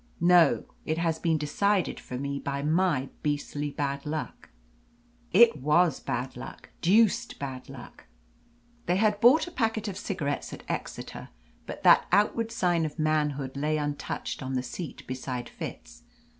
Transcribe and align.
"No, 0.19 0.65
it 0.83 0.97
has 0.97 1.19
been 1.19 1.37
decided 1.37 1.99
for 1.99 2.17
me 2.17 2.39
by 2.39 2.63
my 2.63 3.09
beastly 3.21 3.69
bad 3.69 4.03
luck." 4.03 4.49
"It 5.31 5.57
WAS 5.57 5.99
bad 5.99 6.35
luck 6.35 6.71
deuced 6.81 7.37
bad 7.37 7.69
luck." 7.69 8.07
They 8.87 8.95
had 8.95 9.21
bought 9.21 9.45
a 9.45 9.51
packet 9.51 9.87
of 9.87 9.99
cigarettes 9.99 10.53
at 10.53 10.63
Exeter, 10.67 11.29
but 11.67 11.83
that 11.83 12.07
outward 12.11 12.51
sign 12.51 12.83
of 12.83 12.97
manhood 12.97 13.55
lay 13.55 13.77
untouched 13.77 14.41
on 14.41 14.53
the 14.53 14.63
seat 14.63 15.05
beside 15.05 15.47
Fitz. 15.47 16.01